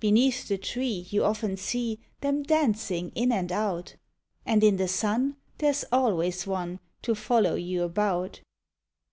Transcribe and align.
Beneath 0.00 0.48
the 0.48 0.58
tree 0.58 1.06
you 1.10 1.22
often 1.22 1.56
see 1.56 2.00
Them 2.20 2.42
dancing 2.42 3.12
in 3.14 3.30
and 3.30 3.52
out, 3.52 3.94
And 4.44 4.64
in 4.64 4.76
the 4.76 4.88
sun 4.88 5.36
there 5.58 5.70
\s 5.70 5.84
always 5.92 6.48
one 6.48 6.80
To 7.02 7.14
follow 7.14 7.54
you 7.54 7.84
about. 7.84 8.40